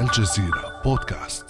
الجزيرة 0.00 0.82
بودكاست. 0.84 1.44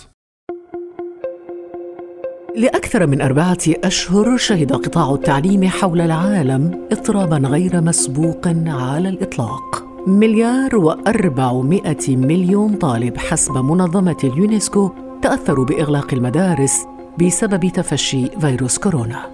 لأكثر 2.56 3.06
من 3.06 3.20
أربعة 3.20 3.58
أشهر 3.68 4.36
شهد 4.36 4.72
قطاع 4.72 5.14
التعليم 5.14 5.68
حول 5.68 6.00
العالم 6.00 6.86
اضطرابا 6.92 7.36
غير 7.36 7.80
مسبوق 7.80 8.48
على 8.66 9.08
الإطلاق. 9.08 9.84
مليار 10.06 10.76
وأربعمائة 10.76 12.16
مليون 12.16 12.74
طالب 12.74 13.18
حسب 13.18 13.52
منظمة 13.52 14.16
اليونسكو 14.24 14.90
تأثروا 15.22 15.64
بإغلاق 15.64 16.14
المدارس 16.14 16.86
بسبب 17.20 17.68
تفشي 17.68 18.26
فيروس 18.40 18.78
كورونا. 18.78 19.30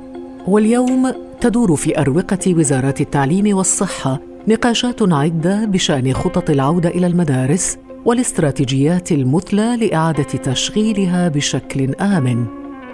واليوم 0.46 1.12
تدور 1.40 1.77
في 1.77 2.00
أروقة 2.00 2.54
وزارات 2.54 3.00
التعليم 3.00 3.56
والصحة 3.56 4.20
نقاشات 4.48 5.12
عدة 5.12 5.64
بشأن 5.64 6.12
خطط 6.12 6.50
العودة 6.50 6.88
إلى 6.88 7.06
المدارس 7.06 7.79
والاستراتيجيات 8.05 9.13
المثلى 9.13 9.77
لإعادة 9.77 10.22
تشغيلها 10.22 11.29
بشكل 11.29 11.95
آمن. 11.95 12.46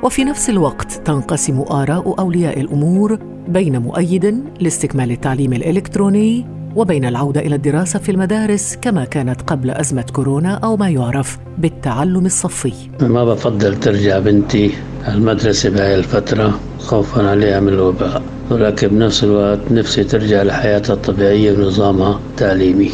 وفي 0.02 0.24
نفس 0.24 0.51
الوقت 0.51 0.92
تنقسم 0.92 1.60
آراء 1.70 2.19
أولياء 2.19 2.60
الأمور 2.60 3.19
بين 3.48 3.78
مؤيد 3.78 4.45
لاستكمال 4.61 5.11
التعليم 5.11 5.52
الإلكتروني 5.52 6.47
وبين 6.77 7.05
العودة 7.05 7.41
إلى 7.41 7.55
الدراسة 7.55 7.98
في 7.98 8.12
المدارس 8.12 8.77
كما 8.83 9.05
كانت 9.05 9.42
قبل 9.42 9.70
أزمة 9.70 10.05
كورونا 10.12 10.55
أو 10.55 10.77
ما 10.77 10.88
يعرف 10.88 11.38
بالتعلم 11.59 12.27
الصفي. 12.27 12.73
ما 13.00 13.25
بفضل 13.25 13.80
ترجع 13.80 14.19
بنتي 14.19 14.70
المدرسة 15.09 15.70
بهاي 15.70 15.95
الفترة 15.95 16.61
خوفا 16.78 17.30
عليها 17.30 17.61
من 17.61 17.69
الوباء. 17.69 18.23
ولكن 18.50 18.88
بنفس 18.88 19.25
الوقت 19.25 19.73
نفسي 19.73 20.05
ترجع 20.05 20.42
لحياتها 20.42 20.95
الطبيعية 20.95 21.52
ونظامها 21.52 22.20
التعليمي. 22.30 22.91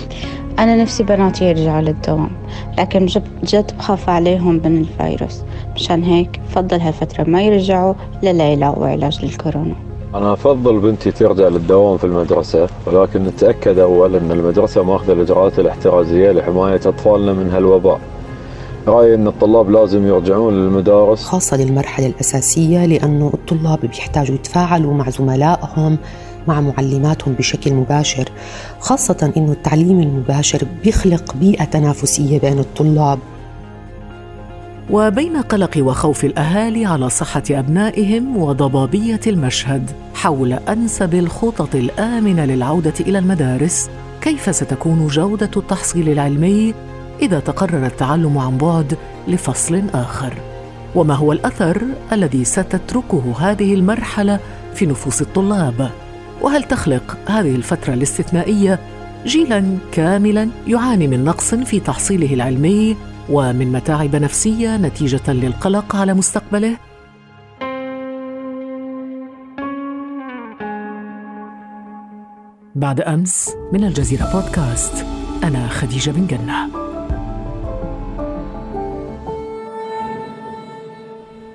أنا 0.62 0.76
نفسي 0.76 1.02
بناتي 1.02 1.44
يرجعوا 1.44 1.80
للدوام 1.80 2.30
لكن 2.78 3.06
جد 3.44 3.72
بخاف 3.78 4.08
عليهم 4.08 4.60
من 4.64 4.80
الفيروس. 4.80 5.42
مشان 5.74 6.02
هيك 6.02 6.40
بفضل 6.48 6.80
هالفترة 6.80 7.24
ما 7.24 7.42
يرجعوا 7.42 7.94
للا 8.22 8.52
يلاقوا 8.52 8.86
علاج 8.86 9.24
للكورونا. 9.24 9.74
أنا 10.14 10.32
أفضل 10.32 10.80
بنتي 10.80 11.10
ترجع 11.10 11.48
للدوام 11.48 11.98
في 11.98 12.04
المدرسة 12.04 12.68
ولكن 12.86 13.24
نتأكد 13.24 13.78
أول 13.78 14.16
أن 14.16 14.30
المدرسة 14.30 14.82
ماخذة 14.82 15.12
الإجراءات 15.12 15.58
الاحترازية 15.58 16.32
لحماية 16.32 16.80
أطفالنا 16.86 17.32
من 17.32 17.50
هالوباء. 17.50 18.00
رأيي 18.88 19.14
أن 19.14 19.26
الطلاب 19.26 19.70
لازم 19.70 20.06
يرجعون 20.06 20.54
للمدارس. 20.54 21.24
خاصة 21.24 21.56
للمرحلة 21.56 22.06
الأساسية 22.06 22.86
لأنه 22.86 23.30
الطلاب 23.34 23.80
بيحتاجوا 23.80 24.34
يتفاعلوا 24.34 24.94
مع 24.94 25.10
زملائهم 25.10 25.98
مع 26.48 26.60
معلماتهم 26.60 27.34
بشكل 27.34 27.74
مباشر 27.74 28.28
خاصة 28.80 29.32
أنه 29.36 29.52
التعليم 29.52 30.00
المباشر 30.00 30.66
بيخلق 30.84 31.34
بيئة 31.36 31.64
تنافسية 31.64 32.38
بين 32.38 32.58
الطلاب. 32.58 33.18
وبين 34.90 35.36
قلق 35.36 35.70
وخوف 35.78 36.24
الأهالي 36.24 36.86
على 36.86 37.10
صحة 37.10 37.42
أبنائهم 37.50 38.36
وضبابية 38.36 39.20
المشهد 39.26 39.90
حول 40.14 40.52
أنسب 40.52 41.14
الخطط 41.14 41.74
الآمنة 41.74 42.44
للعودة 42.44 42.94
إلى 43.00 43.18
المدارس 43.18 43.90
كيف 44.20 44.54
ستكون 44.54 45.06
جودة 45.06 45.50
التحصيل 45.56 46.08
العلمي 46.08 46.74
إذا 47.22 47.40
تقرر 47.40 47.86
التعلم 47.86 48.38
عن 48.38 48.58
بعد 48.58 48.98
لفصل 49.28 49.82
آخر؟ 49.94 50.34
وما 50.94 51.14
هو 51.14 51.32
الأثر 51.32 51.82
الذي 52.12 52.44
ستتركه 52.44 53.34
هذه 53.38 53.74
المرحلة 53.74 54.40
في 54.74 54.86
نفوس 54.86 55.22
الطلاب؟ 55.22 55.90
وهل 56.42 56.62
تخلق 56.62 57.18
هذه 57.26 57.54
الفترة 57.54 57.94
الاستثنائية 57.94 58.78
جيلا 59.26 59.78
كاملا 59.92 60.48
يعاني 60.66 61.06
من 61.06 61.24
نقص 61.24 61.54
في 61.54 61.80
تحصيله 61.80 62.34
العلمي 62.34 62.96
ومن 63.30 63.72
متاعب 63.72 64.16
نفسية 64.16 64.76
نتيجة 64.76 65.32
للقلق 65.32 65.96
على 65.96 66.14
مستقبله؟ 66.14 66.76
بعد 72.74 73.00
أمس 73.00 73.50
من 73.72 73.84
الجزيرة 73.84 74.32
بودكاست 74.32 75.06
أنا 75.44 75.68
خديجة 75.68 76.10
بن 76.10 76.26
جنة. 76.26 76.81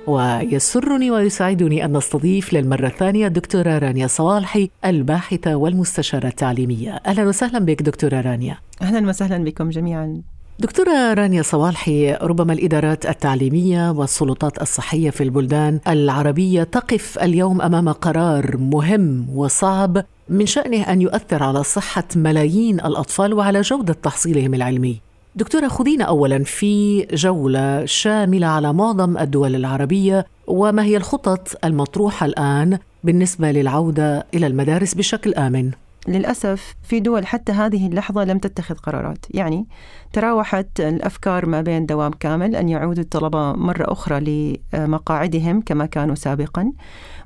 ويسرني 0.08 1.10
ويسعدني 1.10 1.84
أن 1.84 1.96
نستضيف 1.96 2.52
للمرة 2.52 2.86
الثانية 2.86 3.26
الدكتورة 3.26 3.78
رانيا 3.78 4.06
صوالحي 4.06 4.70
الباحثة 4.84 5.56
والمستشارة 5.56 6.26
التعليمية. 6.26 7.00
أهلا 7.06 7.28
وسهلا 7.28 7.58
بك 7.58 7.82
دكتورة 7.82 8.20
رانيا. 8.20 8.58
أهلا 8.82 9.08
وسهلا 9.08 9.44
بكم 9.44 9.70
جميعا. 9.70 10.22
دكتورة 10.60 11.14
رانيا 11.14 11.42
صوالحي 11.42 12.14
ربما 12.14 12.52
الإدارات 12.52 13.06
التعليمية 13.06 13.90
والسلطات 13.90 14.62
الصحية 14.62 15.10
في 15.10 15.22
البلدان 15.22 15.80
العربية 15.88 16.62
تقف 16.62 17.18
اليوم 17.18 17.62
أمام 17.62 17.88
قرار 17.88 18.56
مهم 18.56 19.26
وصعب 19.34 20.04
من 20.28 20.46
شأنه 20.46 20.82
أن 20.82 21.02
يؤثر 21.02 21.42
على 21.42 21.64
صحة 21.64 22.04
ملايين 22.16 22.80
الأطفال 22.80 23.34
وعلى 23.34 23.60
جودة 23.60 23.92
تحصيلهم 24.02 24.54
العلمي. 24.54 25.07
دكتورة 25.38 25.68
خذينا 25.68 26.04
أولا 26.04 26.44
في 26.44 27.02
جولة 27.02 27.84
شاملة 27.84 28.46
على 28.46 28.72
معظم 28.72 29.18
الدول 29.18 29.54
العربية 29.54 30.26
وما 30.46 30.84
هي 30.84 30.96
الخطط 30.96 31.64
المطروحة 31.64 32.26
الآن 32.26 32.78
بالنسبة 33.04 33.50
للعودة 33.50 34.26
إلى 34.34 34.46
المدارس 34.46 34.94
بشكل 34.94 35.34
آمن؟ 35.34 35.70
للأسف 36.08 36.74
في 36.82 37.00
دول 37.00 37.26
حتى 37.26 37.52
هذه 37.52 37.86
اللحظة 37.86 38.24
لم 38.24 38.38
تتخذ 38.38 38.74
قرارات. 38.74 39.26
يعني 39.30 39.66
تراوحت 40.12 40.80
الأفكار 40.80 41.46
ما 41.46 41.62
بين 41.62 41.86
دوام 41.86 42.12
كامل 42.12 42.56
أن 42.56 42.68
يعود 42.68 42.98
الطلبة 42.98 43.52
مرة 43.52 43.92
أخرى 43.92 44.56
لمقاعدهم 44.74 45.60
كما 45.60 45.86
كانوا 45.86 46.14
سابقا. 46.14 46.72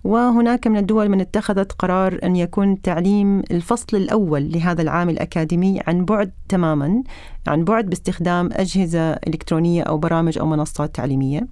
وهناك 0.04 0.66
من 0.66 0.76
الدول 0.76 1.08
من 1.08 1.20
اتخذت 1.20 1.72
قرار 1.72 2.18
أن 2.24 2.36
يكون 2.36 2.82
تعليم 2.82 3.42
الفصل 3.50 3.96
الأول 3.96 4.52
لهذا 4.52 4.82
العام 4.82 5.08
الأكاديمي 5.08 5.80
عن 5.86 6.04
بعد 6.04 6.32
تماما 6.48 7.02
عن 7.46 7.64
بعد 7.64 7.86
باستخدام 7.86 8.48
أجهزة 8.52 9.12
إلكترونية 9.12 9.82
أو 9.82 9.98
برامج 9.98 10.38
أو 10.38 10.46
منصات 10.46 10.94
تعليمية. 10.94 11.48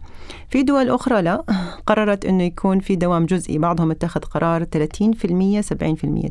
في 0.48 0.62
دول 0.62 0.90
أخرى 0.90 1.22
لا 1.22 1.44
قررت 1.86 2.24
أنه 2.24 2.42
يكون 2.44 2.80
في 2.80 2.96
دوام 2.96 3.26
جزئي 3.26 3.58
بعضهم 3.58 3.90
اتخذ 3.90 4.20
قرار 4.20 4.64
30% 4.64 4.66
70% 4.66 6.28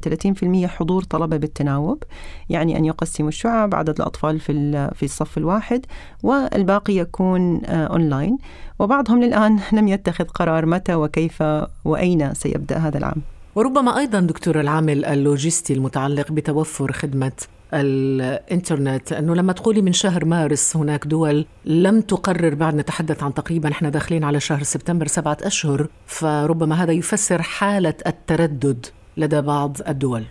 30% 0.64 0.66
حضور 0.66 1.04
طلبة 1.04 1.38
بالتناوب 1.38 2.04
يعني 2.50 2.78
أن 2.78 2.86
يقسموا 2.86 3.30
الشعب 3.30 3.76
عدد 3.76 3.96
الأطفال 4.00 4.40
في 4.40 4.90
في 4.96 5.04
الصف 5.04 5.38
الواحد 5.38 5.86
والباقي 6.24 6.94
يكون 6.94 7.66
أونلاين. 7.66 8.38
وبعضهم 8.80 9.24
للآن 9.24 9.60
لم 9.74 9.88
يتخذ 9.88 10.26
قرار 10.26 10.66
متى 10.66 10.96
وكيف 10.96 11.44
وأين 11.86 12.34
سيبدأ 12.34 12.78
هذا 12.78 12.98
العام. 12.98 13.22
وربما 13.56 13.98
أيضا 13.98 14.20
دكتور 14.20 14.60
العامل 14.60 15.06
اللوجستي 15.06 15.74
المتعلق 15.74 16.32
بتوفر 16.32 16.92
خدمة 16.92 17.32
الإنترنت 17.74 19.14
أنه 19.14 19.36
لما 19.36 19.54
تقولي 19.54 19.82
من 19.82 19.94
شهر 19.94 20.26
مارس 20.26 20.76
هناك 20.78 21.08
دول 21.08 21.46
لم 21.66 22.02
تقرر 22.02 22.56
بعد 22.56 22.76
نتحدث 22.76 23.24
عن 23.24 23.34
تقريبا 23.34 23.72
إحنا 23.72 23.90
داخلين 23.90 24.24
على 24.24 24.40
شهر 24.40 24.64
سبتمبر 24.64 25.08
سبعة 25.08 25.38
أشهر 25.44 25.88
فربما 26.06 26.84
هذا 26.84 26.92
يفسر 26.92 27.42
حالة 27.42 27.94
التردد 28.08 28.86
لدى 29.18 29.42
بعض 29.42 29.78
الدول. 29.88 30.24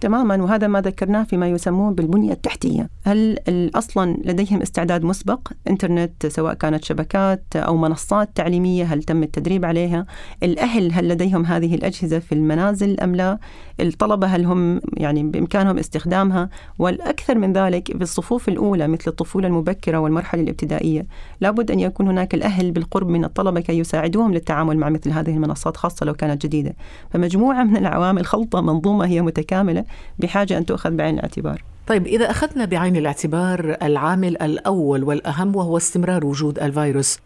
تماما 0.00 0.42
وهذا 0.42 0.66
ما 0.66 0.80
ذكرناه 0.80 1.22
فيما 1.22 1.48
يسمون 1.48 1.94
بالبنية 1.94 2.32
التحتية. 2.32 2.88
هل 3.04 3.38
أصلا 3.74 4.16
لديهم 4.24 4.62
استعداد 4.62 5.04
مسبق؟ 5.04 5.48
إنترنت 5.68 6.26
سواء 6.26 6.54
كانت 6.54 6.84
شبكات 6.84 7.44
أو 7.56 7.76
منصات 7.76 8.28
تعليمية 8.34 8.84
هل 8.84 9.02
تم 9.02 9.22
التدريب 9.22 9.64
عليها؟ 9.64 10.06
الأهل 10.42 10.92
هل 10.92 11.08
لديهم 11.08 11.46
هذه 11.46 11.74
الأجهزة 11.74 12.18
في 12.18 12.32
المنازل 12.32 13.00
أم 13.00 13.14
لا؟ 13.14 13.38
الطلبة 13.80 14.26
هل 14.26 14.44
هم 14.44 14.80
يعني 14.96 15.22
بإمكانهم 15.22 15.78
استخدامها؟ 15.78 16.48
والأكثر 16.78 17.38
من 17.38 17.52
ذلك 17.52 17.96
في 17.96 18.02
الصفوف 18.02 18.48
الأولى 18.48 18.88
مثل 18.88 19.04
الطفولة 19.10 19.48
المبكرة 19.48 19.98
والمرحلة 19.98 20.42
الابتدائية. 20.42 21.06
لابد 21.40 21.70
أن 21.70 21.80
يكون 21.80 22.08
هناك 22.08 22.34
الأهل 22.34 22.70
بالقرب 22.70 23.08
من 23.08 23.24
الطلبة 23.24 23.60
كي 23.60 23.78
يساعدوهم 23.78 24.34
للتعامل 24.34 24.76
مع 24.76 24.88
مثل 24.88 25.10
هذه 25.10 25.30
المنصات 25.30 25.76
خاصة 25.76 26.06
لو 26.06 26.14
كانت 26.14 26.42
جديدة. 26.42 26.76
فمجموعة 27.10 27.64
من 27.64 27.76
العوامل 27.76 28.26
خلطة 28.26 28.60
منظومة 28.60 29.06
هي 29.06 29.22
متكاملة 29.22 29.84
بحاجة 30.18 30.58
أن 30.58 30.66
تؤخذ 30.66 30.90
بعين 30.90 31.14
الاعتبار 31.14 31.62
طيب 31.86 32.06
إذا 32.06 32.30
أخذنا 32.30 32.64
بعين 32.64 32.96
الاعتبار 32.96 33.76
العامل 33.82 34.42
الأول 34.42 35.04
والأهم 35.04 35.56
وهو 35.56 35.76
استمرار 35.76 36.26
وجود 36.26 36.58
الفيروس 36.58 37.18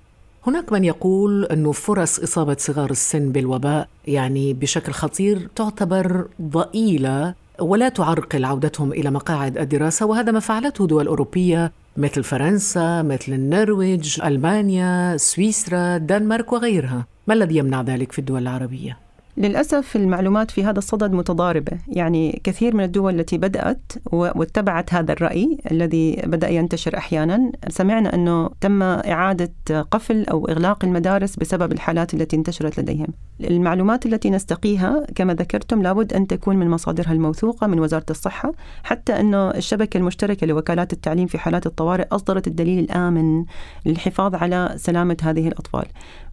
هناك 0.46 0.72
من 0.72 0.84
يقول 0.84 1.44
أنه 1.44 1.72
فرص 1.72 2.18
إصابة 2.18 2.56
صغار 2.58 2.90
السن 2.90 3.32
بالوباء 3.32 3.88
يعني 4.06 4.54
بشكل 4.54 4.92
خطير 4.92 5.48
تعتبر 5.56 6.28
ضئيلة 6.42 7.34
ولا 7.60 7.88
تعرقل 7.88 8.44
عودتهم 8.44 8.92
إلى 8.92 9.10
مقاعد 9.10 9.58
الدراسة 9.58 10.06
وهذا 10.06 10.32
ما 10.32 10.40
فعلته 10.40 10.86
دول 10.86 11.06
أوروبية 11.06 11.72
مثل 11.96 12.22
فرنسا 12.22 13.02
مثل 13.02 13.32
النرويج 13.32 14.20
ألمانيا 14.24 15.16
سويسرا 15.16 15.96
دنمارك 15.96 16.52
وغيرها 16.52 17.06
ما 17.26 17.34
الذي 17.34 17.56
يمنع 17.56 17.82
ذلك 17.82 18.12
في 18.12 18.18
الدول 18.18 18.42
العربية؟ 18.42 18.98
للأسف 19.40 19.96
المعلومات 19.96 20.50
في 20.50 20.64
هذا 20.64 20.78
الصدد 20.78 21.12
متضاربة. 21.12 21.78
يعني 21.88 22.40
كثير 22.44 22.76
من 22.76 22.84
الدول 22.84 23.20
التي 23.20 23.38
بدأت 23.38 23.92
واتبعت 24.12 24.94
هذا 24.94 25.12
الرأي 25.12 25.58
الذي 25.70 26.22
بدأ 26.24 26.48
ينتشر 26.48 26.96
أحيانا 26.96 27.52
سمعنا 27.68 28.14
أنه 28.14 28.50
تم 28.60 28.82
إعادة 28.82 29.52
قفل 29.90 30.24
أو 30.24 30.48
إغلاق 30.48 30.84
المدارس 30.84 31.36
بسبب 31.36 31.72
الحالات 31.72 32.14
التي 32.14 32.36
انتشرت 32.36 32.80
لديهم. 32.80 33.06
المعلومات 33.40 34.06
التي 34.06 34.30
نستقيها 34.30 35.06
كما 35.14 35.34
ذكرتم 35.34 35.82
لابد 35.82 36.12
أن 36.12 36.26
تكون 36.26 36.56
من 36.56 36.70
مصادرها 36.70 37.12
الموثوقة 37.12 37.66
من 37.66 37.80
وزارة 37.80 38.06
الصحة 38.10 38.52
حتى 38.82 39.20
أنه 39.20 39.50
الشبكة 39.50 39.98
المشتركة 39.98 40.46
لوكالات 40.46 40.92
التعليم 40.92 41.26
في 41.26 41.38
حالات 41.38 41.66
الطوارئ 41.66 42.06
أصدرت 42.12 42.46
الدليل 42.46 42.78
الآمن 42.78 43.44
للحفاظ 43.86 44.34
على 44.34 44.74
سلامة 44.76 45.16
هذه 45.22 45.48
الأطفال. 45.48 45.84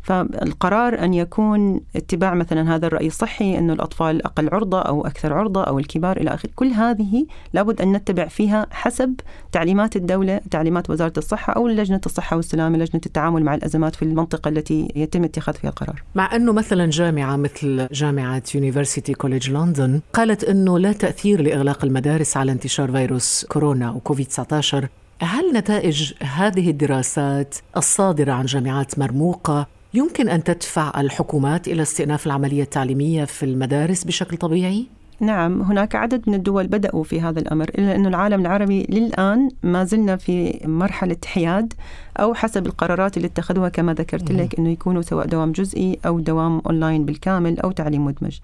فالقرار 0.08 1.04
أن 1.04 1.14
يكون 1.14 1.82
اتباع 1.96 2.34
مثلا 2.34 2.76
هذا 2.76 2.88
الرأي 2.88 3.08
الصحي 3.08 3.58
أنه 3.58 3.74
الأطفال 3.74 4.26
أقل 4.26 4.50
عرضة 4.50 4.82
أو 4.82 5.08
أكثر 5.08 5.34
عرضة 5.34 5.64
أو 5.64 5.80
الكبار 5.80 6.18
إلى 6.18 6.34
آخره 6.34 6.50
كل 6.56 6.68
هذه 6.68 7.26
لابد 7.54 7.82
أن 7.82 7.92
نتبع 7.92 8.28
فيها 8.28 8.68
حسب 8.72 9.16
تعليمات 9.52 9.96
الدولة 9.96 10.42
تعليمات 10.52 10.90
وزارة 10.90 11.14
الصحة 11.18 11.54
أو 11.54 11.68
لجنة 11.68 12.02
الصحة 12.06 12.36
والسلامة 12.36 12.78
لجنة 12.78 13.02
التعامل 13.06 13.44
مع 13.44 13.56
الأزمات 13.56 13.96
في 13.96 14.02
المنطقة 14.02 14.50
التي 14.50 14.88
يتم 14.96 15.24
اتخاذ 15.24 15.54
فيها 15.54 15.70
القرار. 15.70 16.04
مع 16.16 16.36
أنه 16.36 16.54
مثلا 16.54 16.90
جامعة 16.90 17.36
مثل 17.36 17.88
جامعة 17.92 18.44
University 18.56 19.14
College 19.14 19.52
London 19.52 20.02
قالت 20.14 20.44
أنه 20.44 20.80
لا 20.80 20.92
تأثير 20.92 21.42
لإغلاق 21.42 21.86
المدارس 21.86 22.38
على 22.38 22.52
انتشار 22.52 22.92
فيروس 22.92 23.46
كورونا 23.50 23.92
وكوفيد 23.92 24.26
19 24.28 24.88
هل 25.22 25.54
نتائج 25.54 26.14
هذه 26.24 26.70
الدراسات 26.70 27.56
الصادرة 27.78 28.32
عن 28.32 28.46
جامعات 28.46 29.00
مرموقة 29.00 29.77
يمكن 29.98 30.30
أن 30.30 30.44
تدفع 30.44 30.92
الحكومات 30.98 31.68
إلى 31.68 31.82
استئناف 31.82 32.26
العملية 32.26 32.64
التعليمية 32.64 33.26
في 33.26 33.44
المدارس 33.44 34.04
بشكل 34.04 34.38
طبيعي؟ 34.38 34.88
نعم 35.20 35.62
هناك 35.62 35.96
عدد 35.96 36.24
من 36.28 36.34
الدول 36.34 36.68
بدأوا 36.68 37.04
في 37.04 37.22
هذا 37.22 37.40
الأمر 37.40 37.70
إلا 37.70 37.96
أن 37.96 38.06
العالم 38.06 38.42
العربي 38.42 38.86
للآن 38.90 39.50
ما 39.64 39.84
زلنا 39.84 40.16
في 40.16 40.60
مرحلة 40.66 41.18
حياد 41.26 41.74
أو 42.20 42.34
حسب 42.34 42.66
القرارات 42.66 43.18
اللي 43.18 43.28
اتخذوها 43.28 43.70
كما 43.70 43.94
ذكرت 43.94 44.32
لك 44.32 44.60
أنه 44.60 44.70
يكونوا 44.70 45.02
سواء 45.02 45.26
دوام 45.26 45.52
جزئي 45.52 46.00
أو 46.06 46.20
دوام 46.20 46.62
أونلاين 46.66 47.06
بالكامل 47.06 47.60
أو 47.60 47.72
تعليم 47.72 48.06
مدمج 48.06 48.40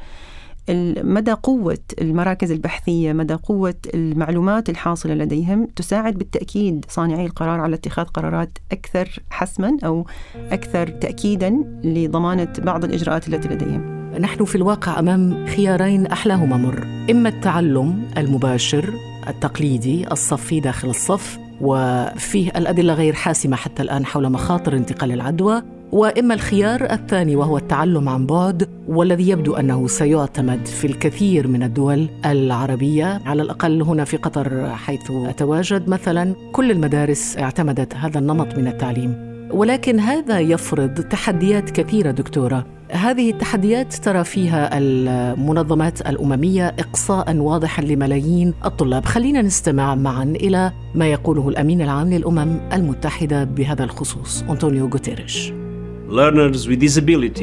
مدى 0.70 1.32
قوة 1.32 1.78
المراكز 2.02 2.52
البحثية 2.52 3.14
مدى 3.14 3.34
قوة 3.34 3.76
المعلومات 3.94 4.70
الحاصلة 4.70 5.14
لديهم 5.14 5.68
تساعد 5.76 6.14
بالتأكيد 6.14 6.86
صانعي 6.90 7.26
القرار 7.26 7.60
على 7.60 7.76
اتخاذ 7.76 8.06
قرارات 8.06 8.58
أكثر 8.72 9.20
حسما 9.30 9.78
أو 9.86 10.06
أكثر 10.36 10.88
تأكيدا 10.88 11.50
لضمانة 11.84 12.54
بعض 12.60 12.84
الإجراءات 12.84 13.28
التي 13.28 13.48
لديهم. 13.48 13.94
نحن 14.20 14.46
في 14.46 14.56
الواقع 14.56 15.00
أمام 15.00 15.46
خيارين 15.48 16.06
أحلاهما 16.08 16.58
مر 16.58 16.84
إما 17.12 17.30
التعلم 17.30 18.04
المباشر 18.18 18.94
التقليدي 19.28 20.12
الصفي 20.12 20.60
داخل 20.60 20.90
الصف 20.90 21.40
وفيه 21.62 22.50
الأدلة 22.50 22.94
غير 22.94 23.14
حاسمة 23.14 23.56
حتى 23.56 23.82
الآن 23.84 24.06
حول 24.06 24.30
مخاطر 24.30 24.76
انتقال 24.76 25.12
العدوى 25.12 25.62
وإما 25.94 26.34
الخيار 26.34 26.92
الثاني 26.92 27.36
وهو 27.36 27.58
التعلم 27.58 28.10
عن 28.10 28.26
بعد 28.26 28.70
والذي 28.88 29.30
يبدو 29.30 29.56
أنه 29.56 29.88
سيعتمد 29.88 30.66
في 30.66 30.88
الكثير 30.88 31.48
من 31.48 31.64
الدول 31.64 32.10
العربية. 32.26 33.22
على 33.26 33.42
الأقل 33.42 33.82
هنا 33.82 34.04
في 34.04 34.18
قطر 34.18 34.70
حيث 34.70 35.12
أتواجد 35.12 35.90
مثلا 35.90 36.36
كل 36.52 36.72
المدارس 36.72 37.38
اعتمدت 37.38 37.96
هذا 37.96 38.20
النمط 38.20 38.58
من 38.58 38.68
التعليم. 38.68 39.34
ولكن 39.52 40.00
هذا 40.00 40.40
يفرض 40.40 40.94
تحديات 40.94 41.70
كثيرة 41.70 42.12
دكتورة. 42.12 42.66
هذه 42.92 43.32
التحديات 43.32 43.94
ترى 43.94 44.24
فيها 44.24 44.78
المنظمات 44.78 46.02
الأممية 46.02 46.68
اقصاء 46.68 47.36
واضحا 47.36 47.84
لملايين 47.84 48.54
الطلاب. 48.66 49.06
خلينا 49.06 49.42
نستمع 49.42 49.96
معا 49.96 50.24
إلى 50.24 50.72
ما 50.96 51.08
يقوله 51.08 51.50
الأمين 51.50 51.82
العام 51.82 52.10
للأمم 52.10 52.60
المتحدة 52.74 53.44
بهذا 53.44 53.84
الخصوص 53.84 54.44
أنطونيو 54.50 54.88
غوتيريش. 54.88 55.54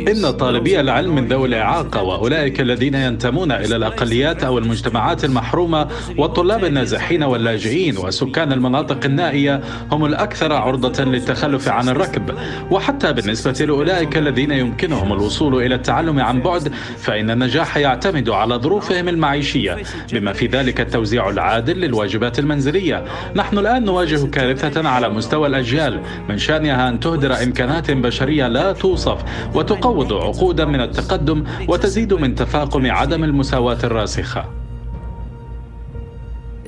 إن 0.09 0.31
طالبي 0.31 0.81
العلم 0.81 1.15
من 1.15 1.29
ذوي 1.29 1.49
الإعاقة 1.49 2.03
وأولئك 2.03 2.61
الذين 2.61 2.95
ينتمون 2.95 3.53
إلى 3.53 3.77
الأقليات 3.77 4.45
أو 4.45 4.59
المجتمعات 4.59 5.25
المحرومة 5.25 5.89
والطلاب 6.19 6.65
النازحين 6.65 7.23
واللاجئين 7.23 7.99
وسكان 7.99 8.53
المناطق 8.53 9.05
النائية 9.05 9.61
هم 9.93 10.05
الأكثر 10.05 10.53
عرضة 10.53 11.05
للتخلف 11.05 11.69
عن 11.69 11.89
الركب. 11.89 12.35
وحتى 12.71 13.13
بالنسبة 13.13 13.67
لأولئك 13.67 14.17
الذين 14.17 14.51
يمكنهم 14.51 15.13
الوصول 15.13 15.63
إلى 15.63 15.75
التعلم 15.75 16.21
عن 16.21 16.41
بعد 16.41 16.73
فإن 16.99 17.31
النجاح 17.31 17.77
يعتمد 17.77 18.29
على 18.29 18.55
ظروفهم 18.55 19.09
المعيشية 19.09 19.77
بما 20.13 20.33
في 20.33 20.47
ذلك 20.47 20.81
التوزيع 20.81 21.31
العادل 21.31 21.81
للواجبات 21.81 22.39
المنزلية. 22.39 23.05
نحن 23.37 23.59
الآن 23.59 23.85
نواجه 23.85 24.27
كارثة 24.27 24.89
على 24.89 25.09
مستوى 25.09 25.47
الأجيال 25.49 26.01
من 26.29 26.39
شأنها 26.39 26.89
أن 26.89 27.01
تهدر 27.01 27.43
إمكانات 27.43 27.91
بشرية 27.91 28.50
لا 28.51 28.73
توصف 28.73 29.19
وتقوض 29.55 30.13
عقودا 30.13 30.65
من 30.65 30.81
التقدم 30.81 31.45
وتزيد 31.69 32.15
من 32.15 32.35
تفاقم 32.35 32.91
عدم 32.91 33.25
المساواة 33.25 33.79
الراسخة. 33.85 34.45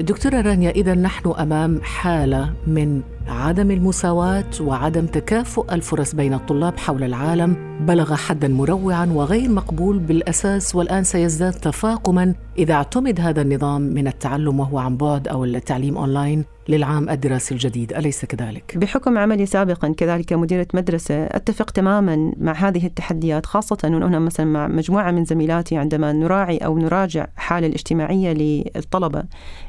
دكتورة 0.00 0.40
رانيا 0.40 0.70
إذا 0.70 0.94
نحن 0.94 1.34
أمام 1.38 1.80
حالة 1.82 2.52
من 2.66 3.02
عدم 3.28 3.70
المساواة 3.70 4.50
وعدم 4.60 5.06
تكافؤ 5.06 5.72
الفرص 5.72 6.14
بين 6.14 6.34
الطلاب 6.34 6.78
حول 6.78 7.04
العالم 7.04 7.56
بلغ 7.86 8.14
حدا 8.14 8.48
مروعا 8.48 9.06
وغير 9.06 9.50
مقبول 9.50 9.98
بالأساس 9.98 10.74
والآن 10.74 11.04
سيزداد 11.04 11.52
تفاقما 11.52 12.34
إذا 12.58 12.74
اعتمد 12.74 13.20
هذا 13.20 13.42
النظام 13.42 13.80
من 13.80 14.06
التعلم 14.06 14.60
وهو 14.60 14.78
عن 14.78 14.96
بعد 14.96 15.28
أو 15.28 15.44
التعليم 15.44 15.96
أونلاين 15.96 16.44
للعام 16.68 17.08
الدراسي 17.08 17.54
الجديد 17.54 17.92
أليس 17.92 18.24
كذلك؟ 18.24 18.78
بحكم 18.78 19.18
عملي 19.18 19.46
سابقا 19.46 19.94
كذلك 19.96 20.32
مديرة 20.32 20.66
مدرسة 20.74 21.24
أتفق 21.24 21.70
تماما 21.70 22.32
مع 22.40 22.52
هذه 22.52 22.86
التحديات 22.86 23.46
خاصة 23.46 23.78
وأنا 23.84 24.18
مثلا 24.18 24.46
مع 24.46 24.68
مجموعة 24.68 25.10
من 25.10 25.24
زميلاتي 25.24 25.76
عندما 25.76 26.12
نراعي 26.12 26.58
أو 26.58 26.78
نراجع 26.78 27.26
حالة 27.36 27.66
الاجتماعية 27.66 28.32
للطلبة 28.32 29.24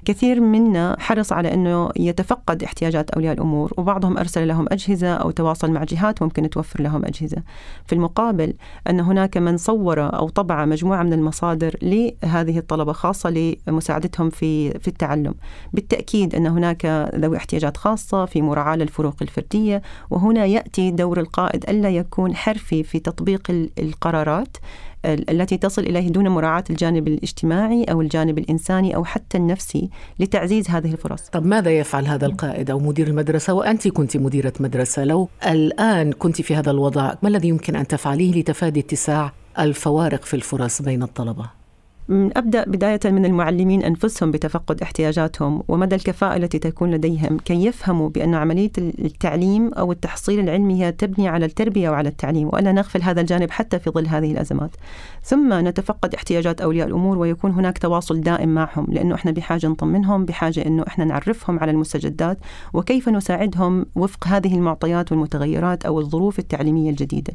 كثير 0.05 0.41
منا 0.41 0.95
حرص 0.99 1.31
على 1.31 1.53
أنه 1.53 1.89
يتفقد 1.95 2.63
احتياجات 2.63 3.09
أولياء 3.11 3.33
الأمور 3.43 3.73
وبعضهم 3.77 4.17
أرسل 4.17 4.47
لهم 4.47 4.65
أجهزة 4.71 5.13
أو 5.13 5.31
تواصل 5.31 5.71
مع 5.71 5.83
جهات 5.83 6.21
ممكن 6.21 6.49
توفر 6.49 6.81
لهم 6.81 7.05
أجهزة. 7.05 7.43
في 7.85 7.93
المقابل 7.93 8.53
أن 8.89 8.99
هناك 8.99 9.37
من 9.37 9.57
صور 9.57 10.15
أو 10.15 10.29
طبع 10.29 10.65
مجموعة 10.65 11.03
من 11.03 11.13
المصادر 11.13 11.75
لهذه 11.81 12.57
الطلبة 12.57 12.93
خاصة 12.93 13.55
لمساعدتهم 13.67 14.29
في 14.29 14.79
في 14.79 14.87
التعلم. 14.87 15.35
بالتأكيد 15.73 16.35
أن 16.35 16.47
هناك 16.47 17.09
ذوي 17.15 17.37
احتياجات 17.37 17.77
خاصة 17.77 18.25
في 18.25 18.41
مراعاة 18.41 18.75
للفروق 18.75 19.15
الفردية 19.21 19.81
وهنا 20.09 20.45
يأتي 20.45 20.91
دور 20.91 21.19
القائد 21.19 21.69
ألا 21.69 21.89
يكون 21.89 22.35
حرفي 22.35 22.83
في 22.83 22.99
تطبيق 22.99 23.69
القرارات. 23.79 24.57
التي 25.05 25.57
تصل 25.57 25.81
إليه 25.81 26.07
دون 26.09 26.27
مراعاة 26.27 26.63
الجانب 26.69 27.07
الاجتماعي 27.07 27.83
أو 27.83 28.01
الجانب 28.01 28.37
الإنساني 28.37 28.95
أو 28.95 29.05
حتى 29.05 29.37
النفسي 29.37 29.89
لتعزيز 30.19 30.69
هذه 30.69 30.91
الفرص. 30.91 31.21
طب 31.21 31.45
ماذا 31.45 31.71
يفعل 31.71 32.07
هذا 32.07 32.25
القائد 32.25 32.71
أو 32.71 32.79
مدير 32.79 33.07
المدرسة 33.07 33.53
وأنت 33.53 33.87
كنت 33.87 34.17
مديرة 34.17 34.53
مدرسة 34.59 35.03
لو 35.03 35.29
الآن 35.47 36.11
كنت 36.11 36.41
في 36.41 36.55
هذا 36.55 36.71
الوضع 36.71 37.13
ما 37.21 37.29
الذي 37.29 37.47
يمكن 37.47 37.75
أن 37.75 37.87
تفعليه 37.87 38.39
لتفادي 38.39 38.79
اتساع 38.79 39.31
الفوارق 39.59 40.23
في 40.23 40.33
الفرص 40.33 40.81
بين 40.81 41.03
الطلبة؟ 41.03 41.62
أبدأ 42.09 42.63
بداية 42.63 42.99
من 43.05 43.25
المعلمين 43.25 43.83
أنفسهم 43.83 44.31
بتفقد 44.31 44.81
احتياجاتهم 44.81 45.63
ومدى 45.67 45.95
الكفاءة 45.95 46.35
التي 46.35 46.59
تكون 46.59 46.91
لديهم؟ 46.91 47.37
كي 47.37 47.65
يفهموا 47.65 48.09
بأن 48.09 48.35
عملية 48.35 48.71
التعليم 48.77 49.73
أو 49.73 49.91
التحصيل 49.91 50.39
العلمي 50.39 50.83
هي 50.83 50.91
تبني 50.91 51.27
على 51.27 51.45
التربية 51.45 51.89
وعلى 51.89 52.09
التعليم 52.09 52.47
وألا 52.47 52.71
نغفل 52.71 53.01
هذا 53.01 53.21
الجانب 53.21 53.51
حتى 53.51 53.79
في 53.79 53.89
ظل 53.89 54.07
هذه 54.07 54.31
الأزمات. 54.31 54.75
ثم 55.23 55.67
نتفقد 55.67 56.13
احتياجات 56.15 56.61
أولياء 56.61 56.87
الأمور 56.87 57.17
ويكون 57.17 57.51
هناك 57.51 57.77
تواصل 57.77 58.21
دائم 58.21 58.49
معهم 58.49 58.87
لأنه 58.89 59.15
إحنا 59.15 59.31
بحاجة 59.31 59.67
نطمنهم 59.67 60.25
بحاجة 60.25 60.65
أنه 60.65 60.83
إحنا 60.87 61.05
نعرفهم 61.05 61.59
على 61.59 61.71
المستجدات 61.71 62.37
وكيف 62.73 63.09
نساعدهم 63.09 63.85
وفق 63.95 64.27
هذه 64.27 64.55
المعطيات 64.55 65.11
والمتغيرات 65.11 65.85
أو 65.85 65.99
الظروف 65.99 66.39
التعليمية 66.39 66.89
الجديدة. 66.89 67.33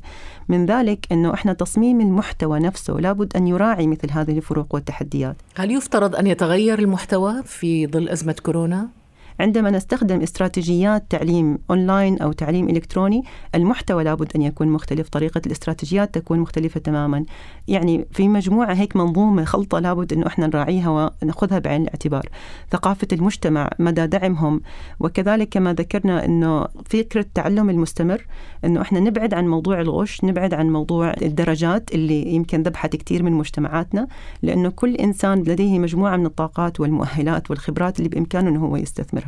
من 0.48 0.66
ذلك 0.66 1.06
أنه 1.12 1.34
إحنا 1.34 1.52
تصميم 1.52 2.00
المحتوى 2.00 2.58
نفسه 2.58 2.94
لابد 2.94 3.36
أن 3.36 3.46
يراعي 3.46 3.86
مثل 3.86 4.10
هذه 4.10 4.36
الفروق. 4.36 4.57
والتحديات 4.70 5.36
هل 5.56 5.70
يفترض 5.70 6.16
أن 6.16 6.26
يتغير 6.26 6.78
المحتوى 6.78 7.42
في 7.42 7.86
ظل 7.86 8.08
أزمة 8.08 8.36
كورونا؟ 8.42 8.88
عندما 9.40 9.70
نستخدم 9.70 10.20
استراتيجيات 10.20 11.04
تعليم 11.10 11.58
أونلاين 11.70 12.18
أو 12.18 12.32
تعليم 12.32 12.68
إلكتروني 12.68 13.24
المحتوى 13.54 14.04
لابد 14.04 14.32
أن 14.36 14.42
يكون 14.42 14.68
مختلف 14.68 15.08
طريقة 15.08 15.40
الاستراتيجيات 15.46 16.14
تكون 16.14 16.38
مختلفة 16.38 16.80
تماما. 16.80 17.24
يعني 17.68 18.06
في 18.12 18.28
مجموعة 18.28 18.74
هيك 18.74 18.96
منظومة 18.96 19.44
خلطة 19.44 19.78
لابد 19.78 20.12
أنه 20.12 20.26
إحنا 20.26 20.46
نراعيها 20.46 21.10
ونأخذها 21.22 21.58
بعين 21.58 21.82
الاعتبار. 21.82 22.28
ثقافة 22.70 23.08
المجتمع 23.12 23.70
مدى 23.78 24.06
دعمهم 24.06 24.60
وكذلك 25.00 25.48
كما 25.48 25.72
ذكرنا 25.72 26.24
أنه 26.24 26.66
فكرة 26.90 27.20
التعلم 27.20 27.70
المستمر 27.70 28.26
أنه 28.64 28.80
إحنا 28.80 29.00
نبعد 29.00 29.34
عن 29.34 29.48
موضوع 29.48 29.80
الغش 29.80 30.24
نبعد 30.24 30.54
عن 30.54 30.70
موضوع 30.70 31.14
الدرجات 31.22 31.94
اللي 31.94 32.34
يمكن 32.34 32.62
ذبحت 32.62 32.96
كثير 32.96 33.22
من 33.22 33.32
مجتمعاتنا 33.32 34.08
لأنه 34.42 34.70
كل 34.70 34.94
إنسان 34.94 35.38
لديه 35.42 35.78
مجموعة 35.78 36.16
من 36.16 36.26
الطاقات 36.26 36.80
والمؤهلات 36.80 37.50
والخبرات 37.50 37.98
اللي 37.98 38.08
بإمكانه 38.08 38.48
أنه 38.48 38.66
هو 38.66 38.76
يستثمرها. 38.76 39.27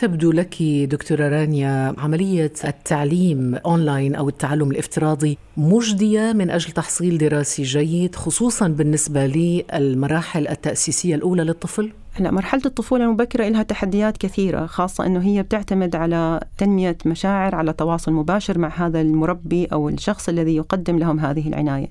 تبدو 0.00 0.32
لك 0.32 0.62
دكتورة 0.62 1.28
رانيا 1.28 1.94
عملية 1.98 2.52
التعليم 2.64 3.54
أونلاين 3.54 4.14
أو 4.14 4.28
التعلم 4.28 4.70
الافتراضي 4.70 5.38
مجدية 5.56 6.32
من 6.32 6.50
أجل 6.50 6.72
تحصيل 6.72 7.18
دراسي 7.18 7.62
جيد 7.62 8.14
خصوصا 8.14 8.68
بالنسبة 8.68 9.26
للمراحل 9.26 10.48
التأسيسية 10.48 11.14
الأولى 11.14 11.44
للطفل؟ 11.44 11.92
هلا 12.12 12.30
مرحلة 12.30 12.62
الطفولة 12.66 13.04
المبكرة 13.04 13.48
لها 13.48 13.62
تحديات 13.62 14.16
كثيرة 14.16 14.66
خاصة 14.66 15.06
أنه 15.06 15.22
هي 15.22 15.42
بتعتمد 15.42 15.96
على 15.96 16.40
تنمية 16.58 16.96
مشاعر 17.06 17.54
على 17.54 17.72
تواصل 17.72 18.12
مباشر 18.12 18.58
مع 18.58 18.68
هذا 18.68 19.00
المربي 19.00 19.64
أو 19.64 19.88
الشخص 19.88 20.28
الذي 20.28 20.56
يقدم 20.56 20.98
لهم 20.98 21.20
هذه 21.20 21.48
العناية 21.48 21.90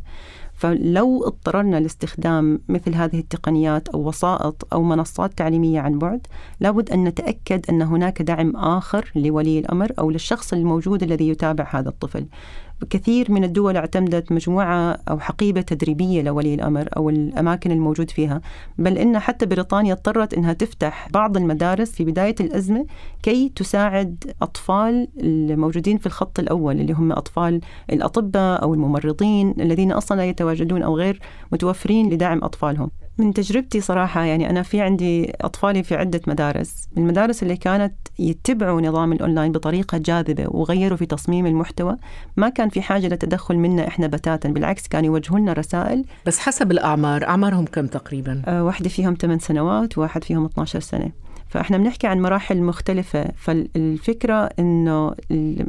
فلو 0.59 1.23
اضطررنا 1.27 1.79
لاستخدام 1.79 2.61
مثل 2.69 2.95
هذه 2.95 3.19
التقنيات 3.19 3.89
أو 3.89 4.07
وسائط 4.07 4.73
أو 4.73 4.83
منصات 4.83 5.37
تعليمية 5.37 5.79
عن 5.79 5.99
بعد 5.99 6.27
لابد 6.59 6.91
أن 6.91 7.03
نتأكد 7.03 7.65
أن 7.69 7.81
هناك 7.81 8.21
دعم 8.21 8.55
آخر 8.55 9.11
لولي 9.15 9.59
الأمر 9.59 9.91
أو 9.99 10.11
للشخص 10.11 10.53
الموجود 10.53 11.03
الذي 11.03 11.29
يتابع 11.29 11.67
هذا 11.71 11.89
الطفل. 11.89 12.25
كثير 12.89 13.31
من 13.31 13.43
الدول 13.43 13.77
اعتمدت 13.77 14.31
مجموعة 14.31 14.97
أو 15.09 15.19
حقيبة 15.19 15.61
تدريبية 15.61 16.21
لولي 16.21 16.53
الأمر 16.53 16.89
أو 16.97 17.09
الأماكن 17.09 17.71
الموجود 17.71 18.11
فيها. 18.11 18.41
بل 18.77 18.97
إن 18.97 19.19
حتى 19.19 19.45
بريطانيا 19.45 19.93
اضطرت 19.93 20.33
أنها 20.33 20.53
تفتح 20.53 21.09
بعض 21.09 21.37
المدارس 21.37 21.91
في 21.91 22.03
بداية 22.03 22.35
الأزمة 22.39 22.85
كي 23.23 23.49
تساعد 23.55 24.33
أطفال 24.41 25.07
الموجودين 25.19 25.97
في 25.97 26.05
الخط 26.05 26.39
الأول 26.39 26.79
اللي 26.79 26.93
هم 26.93 27.11
أطفال 27.11 27.61
الأطباء 27.89 28.63
أو 28.63 28.73
الممرضين 28.73 29.53
الذين 29.59 29.91
أصلا 29.91 30.17
لا 30.17 30.25
يتواجدون 30.25 30.83
أو 30.83 30.97
غير 30.97 31.19
متوفرين 31.51 32.09
لدعم 32.09 32.43
أطفالهم. 32.43 32.91
من 33.19 33.33
تجربتي 33.33 33.81
صراحة 33.81 34.23
يعني 34.23 34.49
أنا 34.49 34.61
في 34.61 34.81
عندي 34.81 35.33
أطفالي 35.41 35.83
في 35.83 35.95
عدة 35.95 36.21
مدارس. 36.27 36.87
من 36.95 37.03
المدارس 37.03 37.43
اللي 37.43 37.57
كانت 37.57 37.93
يتبعوا 38.19 38.81
نظام 38.81 39.13
الأونلاين 39.13 39.51
بطريقة 39.51 39.97
جاذبة 39.97 40.45
وغيروا 40.47 40.97
في 40.97 41.05
تصميم 41.05 41.45
المحتوى 41.45 41.97
ما 42.37 42.49
كان 42.49 42.69
في 42.69 42.81
حاجة 42.81 43.07
لتدخل 43.07 43.55
منا 43.57 43.87
إحنا 43.87 44.07
بتاتا 44.07 44.49
بالعكس 44.49 44.87
كانوا 44.87 45.05
يوجهوا 45.15 45.39
لنا 45.39 45.53
رسائل. 45.53 46.05
بس 46.25 46.39
حسب 46.39 46.71
الأعمار 46.71 47.23
أعمارهم 47.23 47.65
كم 47.65 47.87
تقريبا؟ 47.87 48.41
أه 48.45 48.63
واحدة 48.63 48.89
فيهم 48.89 49.13
8 49.21 49.39
سنوات 49.39 49.97
وواحد 49.97 50.23
فيهم 50.23 50.45
12 50.45 50.79
سنة. 50.79 51.11
فاحنا 51.49 51.77
بنحكي 51.77 52.07
عن 52.07 52.21
مراحل 52.21 52.61
مختلفة. 52.61 53.25
فالفكرة 53.37 54.49
إنه 54.59 55.13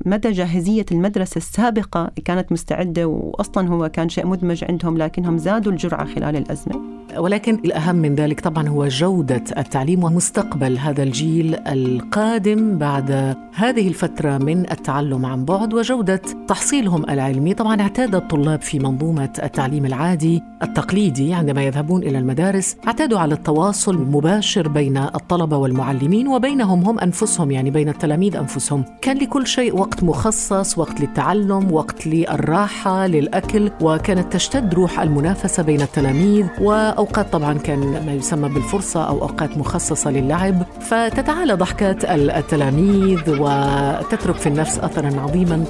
مدى 0.07 0.31
جاهزية 0.33 0.87
المدرسة 0.93 1.37
السابقة 1.37 2.11
كانت 2.25 2.53
مستعدة 2.53 3.07
واصلا 3.07 3.69
هو 3.69 3.89
كان 3.89 4.09
شيء 4.09 4.27
مدمج 4.27 4.65
عندهم 4.65 4.99
لكنهم 4.99 5.39
زادوا 5.39 5.73
الجرعة 5.73 6.05
خلال 6.05 6.37
الأزمة. 6.37 6.81
ولكن 7.17 7.55
الأهم 7.55 7.97
من 7.97 8.15
ذلك 8.15 8.41
طبعا 8.41 8.69
هو 8.69 8.89
جودة 8.89 9.45
التعليم 9.59 10.05
ومستقبل 10.05 10.79
هذا 10.79 11.03
الجيل 11.03 11.55
القادم 11.55 12.79
بعد 12.79 13.37
هذه 13.55 13.89
الفترة 13.89 14.39
من 14.39 14.71
التعلم 14.71 15.27
عن 15.27 15.45
بعد 15.45 15.75
وجودة 15.75 16.23
تحصيلهم 16.49 17.05
العلمي. 17.11 17.55
طبعا 17.55 17.81
اعتاد 17.81 18.15
الطلاب 18.15 18.63
في 18.63 18.79
منظومة 18.79 19.33
التعليم 19.43 19.87
العادي 19.87 20.43
التقليدي 20.63 21.35
عندما 21.35 21.63
يذهبون 21.63 22.03
إلى 22.03 22.19
المدارس 22.19 22.77
اعتادوا 22.87 23.19
على 23.19 23.35
التواصل 23.35 23.95
المباشر 23.95 24.69
بين 24.69 24.97
الطلبة 24.97 25.57
والمعلمين 25.71 26.29
وبينهم 26.29 26.85
هم 26.85 26.99
أنفسهم 26.99 27.50
يعني 27.50 27.71
بين 27.71 27.89
التلاميذ 27.89 28.37
أنفسهم. 28.37 28.85
كان 29.03 29.19
لكل 29.19 29.47
شيء 29.47 29.77
وقت 29.77 30.05
مخصص 30.05 30.79
وقت 30.79 31.00
للتعلم 31.00 31.73
وقت 31.73 32.07
للراحة 32.07 33.07
للأكل 33.07 33.71
وكانت 33.81 34.33
تشتد 34.33 34.75
روح 34.75 35.00
المنافسة 35.00 35.62
بين 35.62 35.81
التلاميذ. 35.83 36.47
وأوقات 36.61 37.33
طبعا 37.33 37.55
كان 37.55 37.79
ما 38.07 38.12
يسمى 38.12 38.49
بالفرصة 38.49 39.09
أو 39.09 39.23
أوقات 39.23 39.59
مخصصة 39.59 40.11
للعب. 40.11 40.62
فتتعالى 40.81 41.53
ضحكات 41.53 42.05
التلاميذ 42.05 43.21
وتترك 43.29 44.35
في 44.35 44.47
النفس 44.47 44.79
أثرا 44.79 45.21
عظيما. 45.21 45.65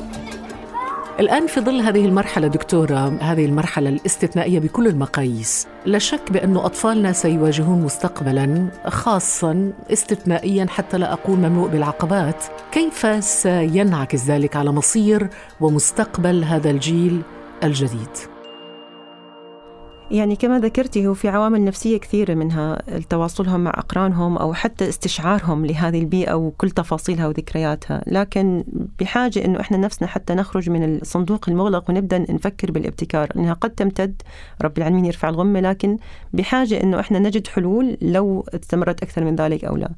الآن 1.20 1.46
في 1.46 1.60
ظل 1.60 1.80
هذه 1.80 2.04
المرحلة 2.04 2.48
دكتورة 2.48 3.18
هذه 3.20 3.46
المرحلة 3.46 3.88
الاستثنائية 3.88 4.58
بكل 4.58 4.86
المقاييس 4.86 5.66
لا 5.86 5.98
شك 5.98 6.32
بأن 6.32 6.56
أطفالنا 6.56 7.12
سيواجهون 7.12 7.82
مستقبلا 7.82 8.68
خاصا 8.86 9.72
استثنائيا 9.92 10.66
حتى 10.66 10.98
لا 10.98 11.12
أقول 11.12 11.38
مملوء 11.38 11.68
بالعقبات 11.68 12.44
كيف 12.72 13.24
سينعكس 13.24 14.26
ذلك 14.26 14.56
على 14.56 14.72
مصير 14.72 15.28
ومستقبل 15.60 16.44
هذا 16.44 16.70
الجيل 16.70 17.22
الجديد؟ 17.64 18.39
يعني 20.10 20.36
كما 20.36 20.58
ذكرتي 20.58 21.06
هو 21.06 21.14
في 21.14 21.28
عوامل 21.28 21.64
نفسية 21.64 21.96
كثيرة 21.98 22.34
منها 22.34 22.82
تواصلهم 23.10 23.60
مع 23.64 23.70
أقرانهم 23.70 24.36
أو 24.38 24.54
حتى 24.54 24.88
استشعارهم 24.88 25.66
لهذه 25.66 25.98
البيئة 26.00 26.34
وكل 26.34 26.70
تفاصيلها 26.70 27.28
وذكرياتها. 27.28 28.02
لكن 28.06 28.64
بحاجة 29.00 29.44
أنه 29.44 29.60
إحنا 29.60 29.76
نفسنا 29.76 30.08
حتى 30.08 30.34
نخرج 30.34 30.70
من 30.70 30.98
الصندوق 30.98 31.48
المغلق 31.48 31.90
ونبدأ 31.90 32.18
نفكر 32.18 32.70
بالابتكار. 32.70 33.28
لأنها 33.34 33.52
قد 33.52 33.70
تمتد 33.70 34.22
رب 34.62 34.78
العالمين 34.78 35.04
يرفع 35.04 35.28
الغمة 35.28 35.60
لكن 35.60 35.96
بحاجة 36.32 36.82
أنه 36.82 37.00
إحنا 37.00 37.18
نجد 37.18 37.46
حلول 37.46 37.96
لو 38.02 38.46
استمرت 38.54 39.02
أكثر 39.02 39.24
من 39.24 39.36
ذلك 39.36 39.64
أو 39.64 39.76
لا. 39.76 39.90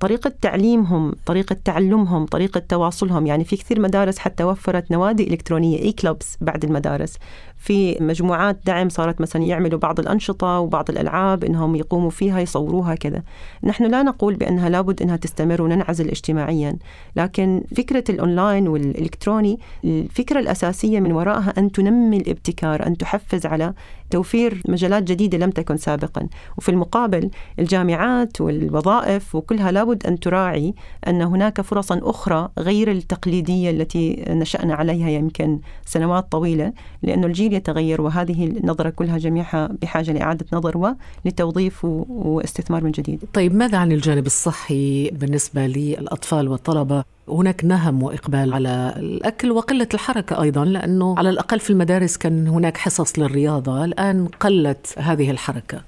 طريقة 0.00 0.32
تعليمهم 0.40 1.12
طريقة 1.26 1.56
تعلمهم 1.64 2.26
طريقة 2.26 2.60
تواصلهم. 2.68 3.26
يعني 3.26 3.44
في 3.44 3.56
كثير 3.56 3.80
مدارس 3.80 4.18
حتى 4.18 4.44
وفرت 4.44 4.90
نوادي 4.90 5.28
إلكترونية 5.30 5.78
إي 5.82 5.92
كلوبس 5.92 6.36
بعد 6.40 6.64
المدارس. 6.64 7.18
في 7.56 7.96
مجموعات 8.00 8.58
دعم 8.66 8.88
صارت 8.88 9.20
مثلا 9.20 9.42
يعملوا 9.42 9.78
بعض 9.78 10.00
الأنشطة 10.00 10.58
وبعض 10.58 10.90
الألعاب 10.90 11.44
إنهم 11.44 11.76
يقوموا 11.76 12.10
فيها 12.10 12.40
يصوروها 12.40 12.94
كذا. 12.94 13.22
نحن 13.64 13.84
لا 13.84 14.02
نقول 14.02 14.34
بأنها 14.34 14.68
لابد 14.68 15.02
أنها 15.02 15.16
تستمر 15.16 15.62
وننعزل 15.62 16.08
اجتماعيا. 16.08 16.76
لكن 17.16 17.62
فكرة 17.76 18.04
الأونلاين 18.08 18.68
والإلكتروني 18.68 19.58
الفكرة 19.84 20.40
الأساسية 20.40 21.00
من 21.00 21.12
وراءها 21.12 21.54
أن 21.58 21.72
تنمي 21.72 22.16
الابتكار 22.16 22.86
أن 22.86 22.96
تحفز 22.96 23.46
على 23.46 23.74
توفير 24.14 24.62
مجالات 24.68 25.02
جديدة 25.02 25.38
لم 25.38 25.50
تكن 25.50 25.76
سابقا. 25.76 26.28
وفي 26.58 26.68
المقابل 26.68 27.30
الجامعات 27.58 28.40
والوظائف 28.40 29.34
وكلها 29.34 29.72
لابد 29.72 30.06
أن 30.06 30.20
تراعي 30.20 30.74
أن 31.08 31.22
هناك 31.22 31.60
فرصا 31.60 32.00
أخرى 32.02 32.48
غير 32.58 32.90
التقليدية 32.90 33.70
التي 33.70 34.24
نشأنا 34.28 34.74
عليها 34.74 35.10
يمكن 35.10 35.58
سنوات 35.86 36.32
طويلة 36.32 36.72
لأنه 37.02 37.26
الجيل 37.26 37.52
يتغير 37.52 38.00
وهذه 38.00 38.44
النظرة 38.44 38.90
كلها 38.90 39.18
جميعها 39.18 39.68
بحاجة 39.82 40.12
لإعادة 40.12 40.46
نظر 40.52 40.94
ولتوظيف 41.24 41.84
واستثمار 41.84 42.84
من 42.84 42.90
جديد. 42.90 43.24
طيب 43.32 43.54
ماذا 43.54 43.78
عن 43.78 43.92
الجانب 43.92 44.26
الصحي 44.26 45.10
بالنسبة 45.10 45.66
للأطفال 45.66 46.48
والطلبة؟ 46.48 47.04
هناك 47.28 47.64
نهم 47.64 48.02
وإقبال 48.02 48.54
على 48.54 48.94
الأكل 48.96 49.50
وقلة 49.52 49.88
الحركة 49.94 50.42
أيضا 50.42 50.64
لأنه 50.64 51.14
على 51.18 51.30
الأقل 51.30 51.60
في 51.60 51.70
المدارس 51.70 52.16
كان 52.16 52.48
هناك 52.48 52.76
حصص 52.76 53.18
للرياضة 53.18 53.84
الآن 53.84 54.26
قلت 54.40 54.94
هذه 54.98 55.30
الحركة. 55.30 55.80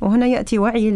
وهنا 0.00 0.26
يأتي 0.26 0.58
وعي 0.58 0.88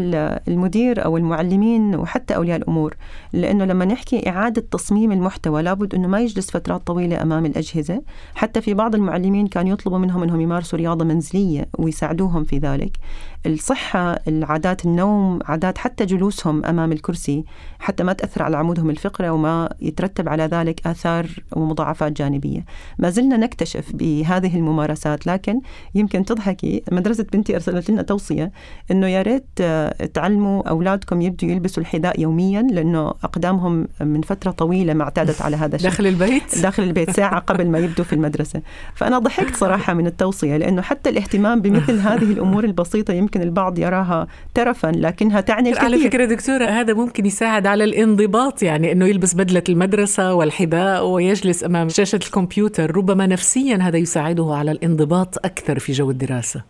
المدير 0.49 1.05
أو 1.05 1.17
المعلمين 1.17 1.95
وحتى 1.95 2.37
أولياء 2.37 2.57
الأمور 2.57 2.95
لأنه 3.33 3.65
لما 3.65 3.85
نحكي 3.85 4.29
إعادة 4.29 4.65
تصميم 4.71 5.13
المحتوى 5.13 5.63
لابد 5.63 5.95
إنه 5.95 6.09
ما 6.09 6.21
يجلس 6.21 6.51
فترات 6.51 6.87
طويلة 6.87 7.23
أمام 7.23 7.47
الأجهزة. 7.47 8.03
حتى 8.35 8.61
في 8.61 8.75
بعض 8.75 8.95
المعلمين 8.95 9.47
كان 9.47 9.67
يطلبوا 9.67 9.99
منهم 9.99 10.23
إنهم 10.23 10.41
يمارسوا 10.41 10.79
رياضة 10.79 11.05
منزلية 11.05 11.69
ويساعدوهم 11.79 12.45
في 12.45 12.59
ذلك. 12.59 12.97
الصحة 13.47 14.21
العادات 14.29 14.85
النوم 14.85 15.39
عادات 15.45 15.79
حتى 15.79 16.05
جلوسهم 16.05 16.65
أمام 16.65 16.93
الكرسي 16.93 17.45
حتى 17.79 18.03
ما 18.03 18.13
تأثر 18.13 18.43
على 18.43 18.57
عمودهم 18.57 18.91
الفقري 18.91 19.29
وما 19.29 19.69
يترتب 19.81 20.29
على 20.29 20.45
ذلك 20.45 20.87
آثار 20.87 21.27
ومضاعفات 21.53 22.13
جانبية. 22.13 22.65
ما 22.99 23.11
زلنا 23.11 23.37
نكتشف 23.37 23.93
بهذه 23.95 24.57
الممارسات 24.57 25.27
لكن 25.27 25.61
يمكن 25.95 26.25
تضحكي 26.25 26.83
مدرسة 26.93 27.27
بنتي 27.33 27.55
أرسلت 27.55 27.91
لنا 27.91 28.03
توصية 28.03 28.53
أنه 28.91 29.07
يا 29.07 29.23
ريت 29.23 29.47
آه، 29.61 30.07
تعلموا 30.07 30.69
أولادكم 30.69 31.21
يبدوا 31.21 31.51
يلبسوا 31.51 31.83
الحذاء 31.83 32.21
يوميا 32.21 32.63
لأنه 32.63 33.09
أقدامهم 33.09 33.89
من 34.01 34.23
فترة 34.23 34.51
طويلة 34.51 34.95
ما 34.95 35.05
اعتادت 35.05 35.43
على 35.43 35.57
هذا 35.57 35.77
الشيء. 35.77 35.91
داخل 35.91 36.07
البيت؟ 36.07 36.59
داخل 36.63 36.83
البيت 36.83 37.11
ساعة 37.11 37.39
قبل 37.41 37.71
ما 37.71 37.79
يبدوا 37.79 38.05
في 38.05 38.13
المدرسة. 38.13 38.63
فأنا 38.95 39.19
ضحكت 39.19 39.57
صراحة 39.57 39.95
من 39.95 40.07
التوصية 40.07 40.57
لأنه 40.57 40.83
حتى 40.83 41.11
الاهتمام 41.11 41.61
بمثل 41.61 41.99
هذه 41.99 42.33
الأمور 42.33 42.65
البسيطة 42.65 43.15
يمكن 43.15 43.34
البعض 43.43 43.79
يراها 43.79 44.27
ترفا 44.55 44.93
لكنها 44.95 45.41
تعني 45.41 45.71
الكثير 45.71 45.85
على 45.85 45.99
فكرة 45.99 46.25
دكتورة 46.25 46.65
هذا 46.65 46.95
ممكن 46.95 47.27
يساعد 47.27 47.67
على 47.67 47.85
الانضباط 47.85 48.63
يعني 48.63 48.93
أنه 48.93 49.07
يلبس 49.07 49.35
بدلة 49.35 49.63
المدرسة 49.69 50.35
والحذاء 50.35 51.07
ويجلس 51.07 51.65
أمام 51.65 51.89
شاشة 51.89 52.17
الكمبيوتر. 52.17 52.97
ربما 52.97 53.27
نفسيا 53.27 53.77
هذا 53.77 53.99
يساعده 53.99 54.55
على 54.55 54.71
الانضباط 54.71 55.39
أكثر 55.45 55.79
في 55.79 55.93
جو 55.93 56.11
الدراسة. 56.11 56.63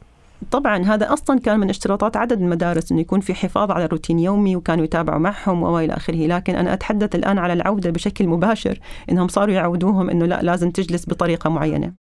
طبعا 0.50 0.84
هذا 0.84 1.12
أصلا 1.12 1.40
كان 1.40 1.60
من 1.60 1.70
اشتراطات 1.70 2.16
عدد 2.16 2.40
المدارس 2.40 2.92
إنه 2.92 3.00
يكون 3.00 3.20
في 3.20 3.34
حفاظ 3.34 3.70
على 3.70 3.86
روتين 3.86 4.18
يومي 4.18 4.56
وكانوا 4.56 4.84
يتابعوا 4.84 5.18
معهم 5.18 5.62
والى 5.62 5.92
آخره، 5.92 6.26
لكن 6.26 6.54
أنا 6.54 6.74
أتحدث 6.74 7.14
الآن 7.14 7.38
على 7.38 7.52
العودة 7.52 7.90
بشكل 7.90 8.26
مباشر 8.26 8.78
إنهم 9.10 9.28
صاروا 9.28 9.54
يعودوهم 9.54 10.10
إنه 10.10 10.26
لا 10.26 10.42
لازم 10.42 10.70
تجلس 10.70 11.08
بطريقة 11.08 11.50
معينة. 11.50 12.03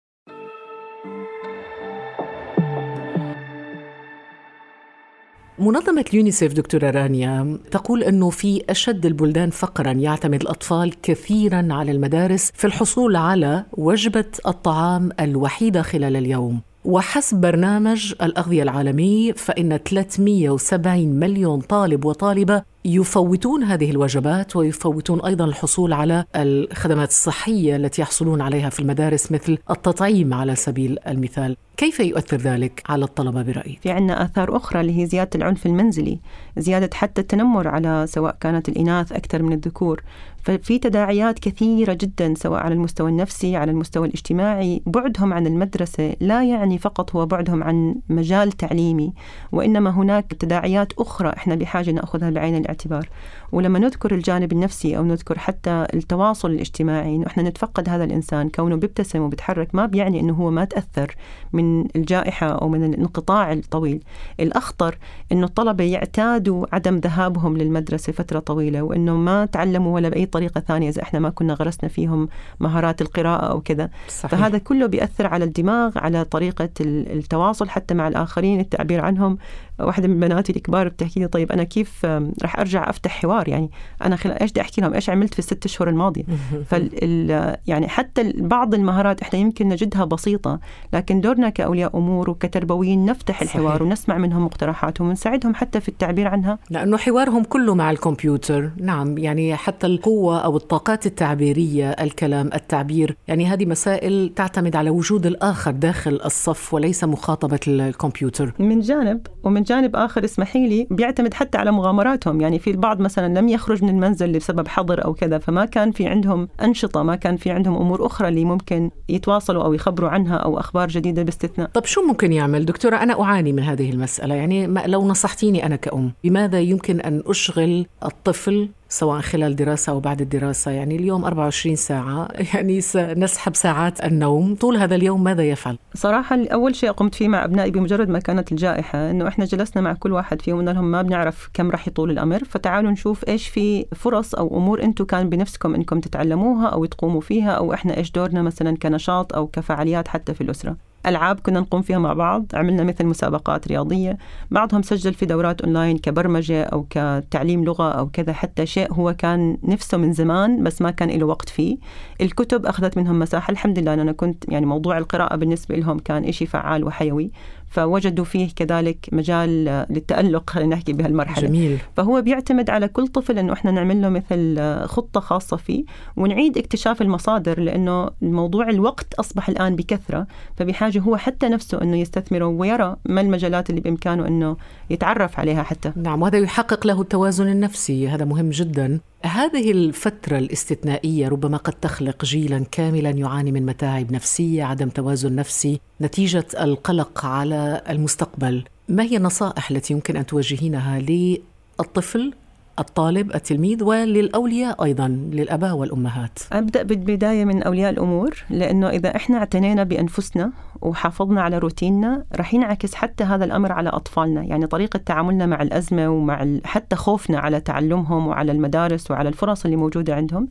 منظمة 5.60 6.04
اليونيسيف 6.10 6.52
دكتورة 6.52 6.90
رانيا 6.90 7.58
تقول 7.70 8.02
أنه 8.02 8.30
في 8.30 8.62
أشد 8.70 9.06
البلدان 9.06 9.50
فقرا 9.50 9.92
يعتمد 9.92 10.40
الأطفال 10.40 11.00
كثيرا 11.02 11.68
على 11.70 11.92
المدارس 11.92 12.50
في 12.54 12.66
الحصول 12.66 13.16
على 13.16 13.64
وجبة 13.72 14.24
الطعام 14.46 15.10
الوحيدة 15.20 15.82
خلال 15.82 16.16
اليوم. 16.16 16.60
وحسب 16.84 17.40
برنامج 17.40 18.14
الأغذية 18.22 18.62
العالمي 18.62 19.32
فإن 19.32 19.76
370 19.76 21.06
مليون 21.06 21.60
طالب 21.60 22.04
وطالبة 22.04 22.62
يفوتون 22.88 23.62
هذه 23.62 23.90
الوجبات 23.90 24.56
ويفوتون 24.56 25.20
أيضا 25.20 25.44
الحصول 25.44 25.92
على 25.92 26.24
الخدمات 26.36 27.08
الصحية 27.08 27.76
التي 27.76 28.02
يحصلون 28.02 28.40
عليها 28.40 28.70
في 28.70 28.80
المدارس 28.80 29.32
مثل 29.32 29.58
التطعيم 29.70 30.34
على 30.34 30.54
سبيل 30.54 30.98
المثال 31.06 31.56
كيف 31.76 32.00
يؤثر 32.00 32.36
ذلك 32.36 32.82
على 32.88 33.04
الطلبة 33.04 33.42
برأيك؟ 33.42 33.80
في 33.80 33.90
عندنا 33.90 34.24
آثار 34.24 34.56
أخرى 34.56 34.80
اللي 34.80 35.02
هي 35.02 35.06
زيادة 35.06 35.30
العنف 35.34 35.66
المنزلي 35.66 36.18
زيادة 36.56 36.90
حتى 36.94 37.20
التنمر 37.20 37.68
على 37.68 38.04
سواء 38.08 38.36
كانت 38.40 38.68
الإناث 38.68 39.12
أكثر 39.12 39.42
من 39.42 39.52
الذكور 39.52 40.02
ففي 40.48 40.78
تداعيات 40.78 41.38
كثيرة 41.38 41.92
جدا 41.92 42.34
سواء 42.36 42.60
على 42.60 42.74
المستوى 42.74 43.10
النفسي 43.10 43.56
على 43.56 43.70
المستوى 43.70 44.06
الاجتماعي. 44.06 44.82
بعدهم 44.86 45.32
عن 45.32 45.46
المدرسة 45.46 46.16
لا 46.20 46.44
يعني 46.44 46.78
فقط 46.78 47.16
هو 47.16 47.26
بعدهم 47.26 47.62
عن 47.62 47.94
مجال 48.08 48.52
تعليمي 48.52 49.12
وإنما 49.52 49.90
هناك 49.90 50.34
تداعيات 50.34 50.92
أخرى 50.98 51.28
إحنا 51.28 51.54
بحاجة 51.54 51.90
نأخذها 51.90 52.30
بعين 52.30 52.56
الاعتبار. 52.56 53.08
ولما 53.52 53.78
نذكر 53.78 54.14
الجانب 54.14 54.52
النفسي 54.52 54.96
أو 54.96 55.04
نذكر 55.04 55.38
حتى 55.38 55.86
التواصل 55.94 56.50
الاجتماعي 56.50 57.16
إنه 57.16 57.26
إحنا 57.26 57.42
نتفقد 57.42 57.88
هذا 57.88 58.04
الإنسان 58.04 58.48
كونه 58.48 58.76
بيبتسم 58.76 59.20
وبيتحرك 59.20 59.74
ما 59.74 59.86
بيعني 59.86 60.20
إنه 60.20 60.34
هو 60.34 60.50
ما 60.50 60.64
تأثر 60.64 61.16
من 61.52 61.96
الجائحة 61.96 62.46
أو 62.46 62.68
من 62.68 62.84
الانقطاع 62.84 63.52
الطويل 63.52 64.02
الأخطر 64.40 64.98
إنه 65.32 65.46
الطلبة 65.46 65.84
يعتادوا 65.84 66.66
عدم 66.72 66.96
ذهابهم 66.96 67.56
للمدرسة 67.56 68.12
فترة 68.12 68.38
طويلة 68.38 68.82
وإنه 68.82 69.16
ما 69.16 69.44
تعلموا 69.44 69.94
ولا 69.94 70.08
بأي 70.08 70.26
طريقة 70.26 70.60
ثانية 70.60 70.88
إذا 70.88 71.02
إحنا 71.02 71.20
ما 71.20 71.30
كنا 71.30 71.54
غرسنا 71.54 71.88
فيهم 71.88 72.28
مهارات 72.60 73.02
القراءة 73.02 73.46
أو 73.46 73.60
كذا 73.60 73.90
صحيح. 74.08 74.30
فهذا 74.30 74.58
كله 74.58 74.86
بيأثر 74.86 75.26
على 75.26 75.44
الدماغ 75.44 75.98
على 75.98 76.24
طريقة 76.24 76.68
التواصل 76.80 77.68
حتى 77.68 77.94
مع 77.94 78.08
الآخرين 78.08 78.60
التعبير 78.60 79.00
عنهم 79.00 79.38
واحدة 79.80 80.08
من 80.08 80.20
بناتي 80.20 80.56
الكبار 80.56 80.88
بتحكي 80.88 81.20
لي 81.20 81.28
طيب 81.28 81.52
أنا 81.52 81.64
كيف 81.64 82.04
رح 82.42 82.58
أرجع 82.58 82.90
أفتح 82.90 83.10
حوار؟ 83.22 83.48
يعني 83.48 83.70
أنا 84.02 84.16
خلال 84.16 84.42
إيش 84.42 84.50
بدي 84.50 84.60
أحكي 84.60 84.80
لهم؟ 84.80 84.94
إيش 84.94 85.10
عملت 85.10 85.32
في 85.32 85.38
الست 85.38 85.64
أشهر 85.64 85.88
الماضية؟ 85.88 86.24
فال 86.68 87.58
يعني 87.66 87.88
حتى 87.88 88.32
بعض 88.36 88.74
المهارات 88.74 89.22
إحنا 89.22 89.38
يمكن 89.38 89.68
نجدها 89.68 90.04
بسيطة 90.04 90.60
لكن 90.92 91.20
دورنا 91.20 91.48
كأولياء 91.48 91.96
أمور 91.96 92.30
وكتربويين 92.30 93.04
نفتح 93.06 93.42
الحوار 93.42 93.68
صحيح. 93.68 93.82
ونسمع 93.82 94.18
منهم 94.18 94.44
مقترحاتهم 94.44 95.08
ونساعدهم 95.08 95.54
حتى 95.54 95.80
في 95.80 95.88
التعبير 95.88 96.28
عنها. 96.28 96.58
لأنه 96.70 96.96
حوارهم 96.96 97.44
كله 97.44 97.74
مع 97.74 97.90
الكمبيوتر. 97.90 98.70
نعم 98.76 99.18
يعني 99.18 99.56
حتى 99.56 99.86
القوة 99.86 100.38
أو 100.38 100.56
الطاقات 100.56 101.06
التعبيرية 101.06 101.90
الكلام 101.90 102.50
التعبير 102.54 103.16
يعني 103.28 103.46
هذه 103.46 103.66
مسائل 103.66 104.32
تعتمد 104.36 104.76
على 104.76 104.90
وجود 104.90 105.26
الآخر 105.26 105.70
داخل 105.70 106.20
الصف 106.24 106.74
وليس 106.74 107.04
مخاطبة 107.04 107.60
الكمبيوتر. 107.68 108.52
من 108.58 108.80
جانب 108.80 109.26
ومن 109.42 109.62
جانب 109.68 109.96
آخر 109.96 110.24
اسمحي 110.24 110.68
لي 110.68 110.86
بيعتمد 110.90 111.34
حتى 111.34 111.58
على 111.58 111.70
مغامراتهم. 111.72 112.40
يعني 112.40 112.58
في 112.58 112.70
البعض 112.70 113.00
مثلا 113.00 113.38
لم 113.38 113.48
يخرج 113.48 113.84
من 113.84 113.88
المنزل 113.88 114.32
بسبب 114.32 114.68
حظر 114.68 115.04
أو 115.04 115.14
كذا 115.14 115.38
فما 115.38 115.64
كان 115.64 115.90
في 115.90 116.06
عندهم 116.06 116.48
أنشطة 116.62 117.02
ما 117.02 117.16
كان 117.16 117.36
في 117.36 117.50
عندهم 117.50 117.76
أمور 117.76 118.06
أخرى 118.06 118.28
اللي 118.28 118.44
ممكن 118.44 118.90
يتواصلوا 119.08 119.64
أو 119.64 119.74
يخبروا 119.74 120.10
عنها 120.10 120.36
أو 120.36 120.58
أخبار 120.58 120.88
جديدة 120.88 121.22
باستثناء. 121.22 121.68
طب 121.68 121.84
شو 121.84 122.06
ممكن 122.06 122.32
يعمل؟ 122.32 122.64
دكتورة 122.64 122.96
أنا 122.96 123.22
أعاني 123.22 123.52
من 123.52 123.62
هذه 123.62 123.90
المسألة. 123.90 124.34
يعني 124.34 124.66
لو 124.66 125.08
نصحتيني 125.08 125.66
أنا 125.66 125.76
كأم 125.76 126.12
بماذا 126.24 126.60
يمكن 126.60 127.00
أن 127.00 127.22
أشغل 127.26 127.86
الطفل 128.04 128.68
سواء 128.88 129.20
خلال 129.20 129.56
دراسة 129.56 129.92
أو 129.92 130.00
بعد 130.00 130.20
الدراسة. 130.20 130.70
يعني 130.70 130.96
اليوم 130.96 131.24
24 131.24 131.76
ساعة. 131.76 132.28
يعني 132.54 132.80
سنسحب 132.80 133.56
ساعات 133.56 134.04
النوم. 134.04 134.54
طول 134.54 134.76
هذا 134.76 134.94
اليوم 134.94 135.24
ماذا 135.24 135.42
يفعل؟ 135.42 135.78
صراحة 135.94 136.38
أول 136.52 136.74
شيء 136.74 136.90
قمت 136.90 137.14
فيه 137.14 137.28
مع 137.28 137.44
أبنائي 137.44 137.70
بمجرد 137.70 138.08
ما 138.08 138.18
كانت 138.18 138.52
الجائحة 138.52 139.10
أنه 139.10 139.28
إحنا 139.28 139.44
جلسنا 139.44 139.82
مع 139.82 139.92
كل 139.92 140.12
واحد 140.12 140.42
فيهم 140.42 140.58
قلنا 140.58 140.70
لهم 140.70 140.90
ما 140.90 141.02
بنعرف 141.02 141.50
كم 141.54 141.70
راح 141.70 141.88
يطول 141.88 142.10
الأمر. 142.10 142.44
فتعالوا 142.44 142.90
نشوف 142.90 143.28
إيش 143.28 143.48
في 143.48 143.86
فرص 143.96 144.34
أو 144.34 144.56
أمور 144.56 144.82
أنتم 144.82 145.04
كان 145.04 145.28
بنفسكم 145.28 145.74
أنكم 145.74 146.00
تتعلموها 146.00 146.66
أو 146.66 146.84
تقوموا 146.84 147.20
فيها 147.20 147.50
أو 147.50 147.74
إحنا 147.74 147.96
إيش 147.96 148.10
دورنا 148.10 148.42
مثلا 148.42 148.76
كنشاط 148.76 149.34
أو 149.34 149.46
كفعاليات 149.46 150.08
حتى 150.08 150.34
في 150.34 150.40
الأسرة. 150.40 150.76
ألعاب 151.08 151.40
كنا 151.40 151.60
نقوم 151.60 151.82
فيها 151.82 151.98
مع 151.98 152.12
بعض 152.12 152.46
عملنا 152.54 152.84
مثل 152.84 153.06
مسابقات 153.06 153.68
رياضية 153.68 154.18
بعضهم 154.50 154.82
سجل 154.82 155.14
في 155.14 155.26
دورات 155.26 155.60
أونلاين 155.60 155.98
كبرمجة 155.98 156.62
أو 156.62 156.86
كتعليم 156.90 157.64
لغة 157.64 157.90
أو 157.90 158.08
كذا 158.08 158.32
حتى 158.32 158.66
شيء 158.66 158.92
هو 158.92 159.14
كان 159.18 159.58
نفسه 159.62 159.98
من 159.98 160.12
زمان 160.12 160.62
بس 160.62 160.82
ما 160.82 160.90
كان 160.90 161.08
له 161.10 161.26
وقت 161.26 161.48
فيه. 161.48 161.76
الكتب 162.20 162.66
أخذت 162.66 162.96
منهم 162.96 163.18
مساحة 163.18 163.50
الحمد 163.50 163.78
لله 163.78 163.94
أنا 163.94 164.12
كنت 164.12 164.44
يعني 164.48 164.66
موضوع 164.66 164.98
القراءة 164.98 165.36
بالنسبة 165.36 165.76
لهم 165.76 165.98
كان 165.98 166.24
إشي 166.24 166.46
فعال 166.46 166.84
وحيوي. 166.84 167.30
فوجدوا 167.70 168.24
فيه 168.24 168.48
كذلك 168.56 169.08
مجال 169.12 169.64
للتألق 169.90 170.50
خلينا 170.50 170.76
نحكي 170.76 170.92
بهالمرحلة. 170.92 171.48
جميل. 171.48 171.78
فهو 171.96 172.22
بيعتمد 172.22 172.70
على 172.70 172.88
كل 172.88 173.06
طفل 173.06 173.38
أنه 173.38 173.52
إحنا 173.52 173.70
نعمل 173.70 174.02
له 174.02 174.08
مثل 174.08 174.60
خطة 174.86 175.20
خاصة 175.20 175.56
فيه 175.56 175.84
ونعيد 176.16 176.58
اكتشاف 176.58 177.02
المصادر 177.02 177.60
لأنه 177.60 178.10
الموضوع 178.22 178.68
الوقت 178.68 179.14
أصبح 179.14 179.48
الآن 179.48 179.76
بكثرة. 179.76 180.26
فبحاجة 180.56 180.98
هو 180.98 181.16
حتى 181.16 181.48
نفسه 181.48 181.82
أنه 181.82 181.96
يستثمره 181.96 182.46
ويرى 182.46 182.96
ما 183.04 183.20
المجالات 183.20 183.70
اللي 183.70 183.80
بإمكانه 183.80 184.26
أنه 184.26 184.56
يتعرف 184.90 185.40
عليها 185.40 185.62
حتى. 185.62 185.92
نعم 185.96 186.22
وهذا 186.22 186.38
يحقق 186.38 186.86
له 186.86 187.00
التوازن 187.00 187.48
النفسي. 187.48 188.08
هذا 188.08 188.24
مهم 188.24 188.50
جدا. 188.50 189.00
هذه 189.22 189.70
الفترة 189.70 190.38
الاستثنائية 190.38 191.28
ربما 191.28 191.56
قد 191.56 191.72
تخلق 191.72 192.24
جيلا 192.24 192.64
كاملا 192.70 193.10
يعاني 193.10 193.52
من 193.52 193.66
متاعب 193.66 194.12
نفسية 194.12 194.64
عدم 194.64 194.88
توازن 194.88 195.34
نفسي 195.34 195.80
نتيجة 196.00 196.46
القلق 196.60 197.26
على 197.26 197.82
المستقبل. 197.88 198.64
ما 198.88 199.02
هي 199.02 199.16
النصائح 199.16 199.70
التي 199.70 199.92
يمكن 199.92 200.16
أن 200.16 200.26
توجهينها 200.26 200.98
للطفل؟ 200.98 202.32
الطالب 202.78 203.34
التلميذ 203.34 203.84
وللأولياء 203.84 204.84
أيضا 204.84 205.08
للأباء 205.08 205.74
والأمهات. 205.74 206.38
أبدأ 206.52 206.82
بالبداية 206.82 207.44
من 207.44 207.62
أولياء 207.62 207.90
الأمور 207.90 208.44
لأنه 208.50 208.88
إذا 208.88 209.16
إحنا 209.16 209.38
اعتنينا 209.38 209.84
بأنفسنا 209.84 210.52
وحافظنا 210.82 211.42
على 211.42 211.58
روتيننا 211.58 212.24
رح 212.36 212.54
ينعكس 212.54 212.94
حتى 212.94 213.24
هذا 213.24 213.44
الأمر 213.44 213.72
على 213.72 213.88
أطفالنا. 213.88 214.42
يعني 214.42 214.66
طريقة 214.66 214.96
تعاملنا 214.96 215.46
مع 215.46 215.62
الأزمة 215.62 216.08
ومع 216.08 216.46
حتى 216.64 216.96
خوفنا 216.96 217.38
على 217.38 217.60
تعلمهم 217.60 218.26
وعلى 218.26 218.52
المدارس 218.52 219.10
وعلى 219.10 219.28
الفرص 219.28 219.64
اللي 219.64 219.76
موجودة 219.76 220.14
عندهم. 220.14 220.48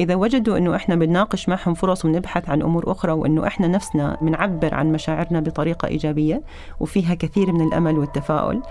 إذا 0.00 0.14
وجدوا 0.14 0.58
أنه 0.58 0.76
إحنا 0.76 0.94
بنناقش 0.94 1.48
معهم 1.48 1.74
فرص 1.74 2.04
وبنبحث 2.04 2.48
عن 2.48 2.62
أمور 2.62 2.92
أخرى 2.92 3.12
وأنه 3.12 3.46
إحنا 3.46 3.68
نفسنا 3.68 4.16
بنعبر 4.22 4.74
عن 4.74 4.92
مشاعرنا 4.92 5.40
بطريقة 5.40 5.88
إيجابية 5.88 6.42
وفيها 6.80 7.14
كثير 7.14 7.52
من 7.52 7.60
الأمل 7.60 7.98
والتفاؤل 7.98 8.62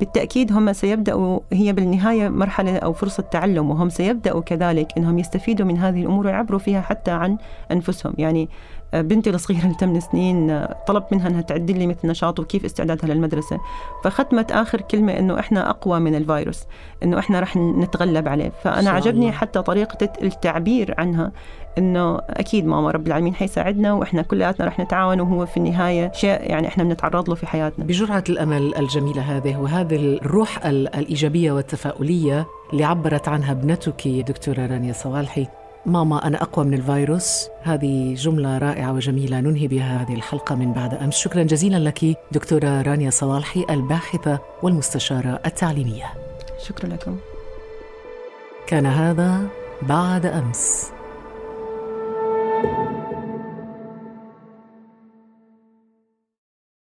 بالتأكيد 0.00 0.52
هم 0.52 0.72
سيبدأوا 0.72 1.40
هي 1.52 1.72
بالنهاية 1.72 2.28
مرحلة 2.28 2.76
أو 2.76 2.92
فرصة 2.92 3.22
تعلم 3.22 3.70
وهم 3.70 3.88
سيبدأوا 3.88 4.40
كذلك 4.40 4.92
أنهم 4.98 5.18
يستفيدوا 5.18 5.66
من 5.66 5.78
هذه 5.78 6.00
الأمور 6.00 6.26
ويعبروا 6.26 6.58
فيها 6.58 6.80
حتى 6.80 7.10
عن 7.10 7.36
أنفسهم. 7.72 8.14
يعني 8.18 8.48
بنتي 9.02 9.30
الصغيرة 9.30 9.62
اللي 9.62 9.74
8 9.74 10.00
سنين 10.00 10.66
طلبت 10.86 11.12
منها 11.12 11.28
أنها 11.28 11.40
تعدل 11.40 11.78
لي 11.78 11.86
مثل 11.86 12.08
نشاط 12.08 12.40
وكيف 12.40 12.64
استعدادها 12.64 13.14
للمدرسة. 13.14 13.60
فختمت 14.04 14.52
آخر 14.52 14.80
كلمة 14.80 15.18
أنه 15.18 15.38
إحنا 15.38 15.70
أقوى 15.70 16.00
من 16.00 16.14
الفيروس 16.14 16.64
أنه 17.02 17.18
إحنا 17.18 17.40
رح 17.40 17.56
نتغلب 17.56 18.28
عليه. 18.28 18.52
فأنا 18.64 18.90
عجبني 18.90 19.32
حتى 19.32 19.62
طريقة 19.62 20.08
التعبير 20.22 20.94
عنها 20.98 21.32
إنه 21.78 22.18
أكيد 22.30 22.66
ماما 22.66 22.90
رب 22.90 23.06
العالمين 23.06 23.34
حيساعدنا 23.34 23.92
وإحنا 23.92 24.22
كلياتنا 24.22 24.66
رح 24.66 24.80
نتعاون 24.80 25.20
وهو 25.20 25.46
في 25.46 25.56
النهاية 25.56 26.12
شيء 26.12 26.40
يعني 26.40 26.68
إحنا 26.68 26.84
بنتعرض 26.84 27.28
له 27.28 27.34
في 27.34 27.46
حياتنا. 27.46 27.84
بجرعة 27.84 28.24
الأمل 28.28 28.74
الجميلة 28.76 29.22
هذه 29.22 29.56
وهذه 29.56 29.96
الروح 29.96 30.66
الإيجابية 30.66 31.52
والتفاؤلية 31.52 32.46
اللي 32.72 32.84
عبرت 32.84 33.28
عنها 33.28 33.52
ابنتك 33.52 34.08
دكتورة 34.08 34.66
رانيا 34.66 34.92
صوالحي 34.92 35.46
ماما 35.86 36.26
أنا 36.26 36.42
أقوى 36.42 36.64
من 36.64 36.74
الفيروس. 36.74 37.48
هذه 37.62 38.14
جملة 38.14 38.58
رائعة 38.58 38.92
وجميلة. 38.92 39.40
ننهي 39.40 39.68
بها 39.68 40.02
هذه 40.02 40.14
الحلقة 40.14 40.54
من 40.54 40.72
بعد 40.72 40.94
أمس. 40.94 41.16
شكرا 41.16 41.42
جزيلا 41.42 41.76
لك 41.76 42.18
دكتورة 42.32 42.82
رانيا 42.82 43.10
صوالحي 43.10 43.66
الباحثة 43.70 44.38
والمستشارة 44.62 45.40
التعليمية. 45.46 46.06
شكرا 46.66 46.88
لكم. 46.88 47.16
كان 48.66 48.86
هذا 48.86 49.46
بعد 49.82 50.26
أمس. 50.26 50.95